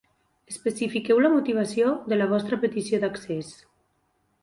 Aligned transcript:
Especifiqueu 0.51 1.21
la 1.25 1.31
motivació 1.35 1.93
de 2.09 2.19
la 2.21 2.31
vostra 2.35 2.61
petició 2.67 3.05
d'accés. 3.07 3.57